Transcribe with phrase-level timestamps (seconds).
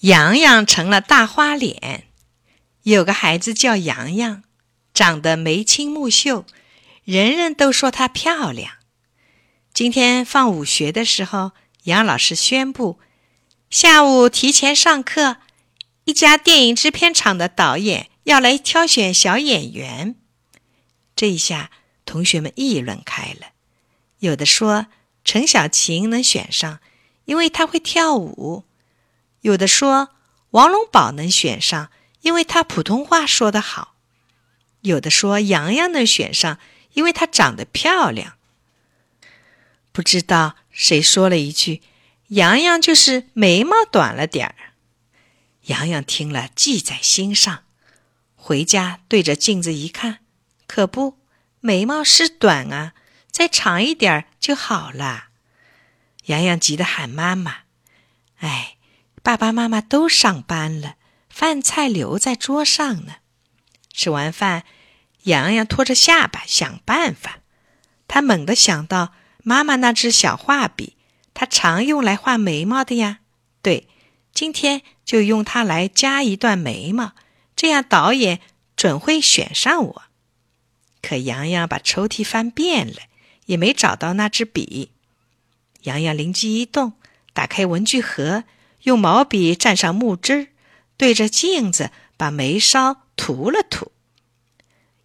[0.00, 2.08] 洋洋成了大花脸。
[2.82, 4.42] 有个孩子叫洋洋，
[4.92, 6.44] 长得眉清目秀，
[7.04, 8.74] 人人都说她漂亮。
[9.72, 11.52] 今天放午学的时候，
[11.84, 13.00] 杨老师宣布，
[13.70, 15.38] 下午提前上课，
[16.04, 20.16] 一家电影制片厂的导演要来挑选小演员。
[21.16, 21.70] 这一下，
[22.04, 23.48] 同学们议论开了，
[24.18, 24.86] 有的说
[25.24, 26.80] 陈小琴能选上，
[27.24, 28.64] 因为她会跳舞；
[29.44, 30.08] 有的说
[30.50, 31.90] 王龙宝能选上，
[32.22, 33.96] 因为他普通话说得好；
[34.80, 36.58] 有的说洋洋能选上，
[36.94, 38.38] 因为她长得漂亮。
[39.92, 41.82] 不知道谁说了一句
[42.28, 44.72] ：“洋洋就是眉毛短了点儿。”
[45.66, 47.64] 洋洋听了记在心上，
[48.34, 50.20] 回家对着镜子一看。
[50.66, 51.18] 可不，
[51.60, 52.94] 眉毛是短啊，
[53.30, 55.26] 再长一点就好了。
[56.26, 57.58] 洋洋急得喊妈妈
[58.40, 58.76] ：“哎，
[59.24, 60.96] 爸爸妈妈都上班了，
[61.30, 63.14] 饭菜留在桌上呢。”
[63.90, 64.64] 吃完饭，
[65.22, 67.38] 洋洋拖着下巴想办法。
[68.06, 70.98] 他猛地想到妈妈那支小画笔，
[71.32, 73.20] 他常用来画眉毛的呀。
[73.62, 73.88] 对，
[74.34, 77.14] 今天就用它来加一段眉毛，
[77.56, 78.40] 这样导演
[78.76, 80.02] 准会选上我。
[81.00, 82.98] 可洋洋把抽屉翻遍了，
[83.46, 84.90] 也没找到那支笔。
[85.84, 86.92] 洋洋灵机一动，
[87.32, 88.44] 打开文具盒，
[88.84, 90.48] 用毛笔蘸上木汁，
[90.96, 93.92] 对着镜子把眉梢涂了涂。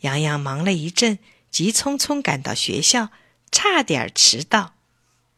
[0.00, 1.18] 洋洋忙了一阵，
[1.50, 3.10] 急匆匆赶到学校，
[3.50, 4.74] 差点迟到。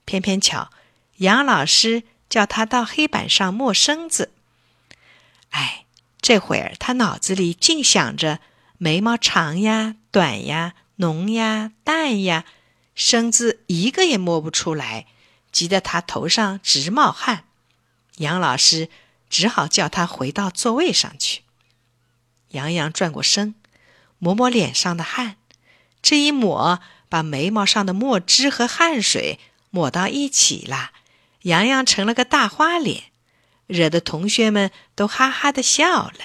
[0.04, 0.70] 偏偏巧，
[1.18, 4.32] 杨老师叫他到黑板上默生字。
[5.50, 5.84] 哎，
[6.20, 8.40] 这会儿他脑子里净想着。
[8.80, 12.44] 眉毛长呀，短呀，浓呀，淡呀，
[12.94, 15.06] 生字一个也摸不出来，
[15.50, 17.47] 急得他头上直冒汗。
[18.18, 18.88] 杨老师
[19.28, 21.42] 只好叫他回到座位上去。
[22.50, 23.54] 杨洋转过身，
[24.18, 25.36] 抹抹脸上的汗，
[26.00, 29.38] 这一抹，把眉毛上的墨汁和汗水
[29.70, 30.92] 抹到一起了，
[31.42, 33.04] 杨洋成了个大花脸，
[33.66, 36.18] 惹得同学们都哈哈的笑了。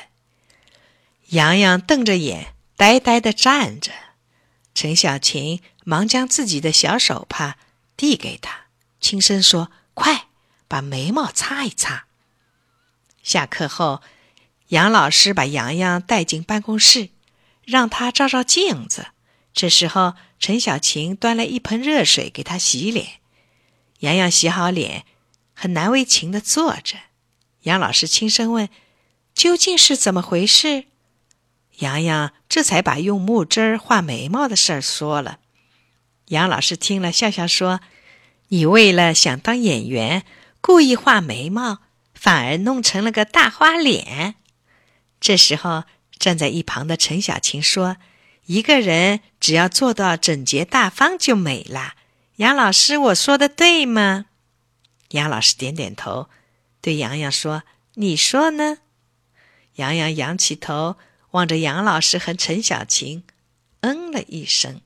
[1.30, 3.92] 洋洋瞪着眼，呆呆的站着。
[4.74, 7.58] 陈小琴忙将自己的小手帕
[7.98, 8.68] 递给他，
[9.02, 10.28] 轻声说：“快
[10.74, 12.06] 把眉毛擦一擦。”
[13.22, 14.02] 下课后，
[14.70, 17.10] 杨老师把洋洋带进办公室，
[17.64, 19.10] 让他照照镜子。
[19.54, 23.20] 这时候，陈小琴端来一盆热水给他洗脸。
[24.00, 25.06] 洋洋洗好脸，
[25.54, 26.98] 很难为情的坐着。
[27.62, 28.68] 杨老师轻声问
[29.36, 30.86] ：“究竟是怎么回事？”
[31.78, 35.38] 洋洋这才把用木汁画眉毛的事儿说了。
[36.30, 37.80] 杨老师听了，笑笑说
[38.50, 40.26] ：“你为了想当演员，
[40.66, 41.80] 故意画眉毛，
[42.14, 44.36] 反而弄成了个大花脸。”
[45.20, 45.84] 这时候，
[46.18, 47.98] 站在一旁的陈小琴说
[48.48, 51.96] ：“一个人只要做到整洁大方就美了。”
[52.38, 54.28] 杨老师，我说的对吗？
[55.10, 56.30] 杨老师点点头，
[56.82, 57.64] 对洋洋说
[57.96, 58.78] ：“你说呢？”
[59.76, 60.96] 杨洋仰起头。
[61.32, 63.24] 望着杨老师和陈小琴，
[63.82, 64.82] 嗯了一声。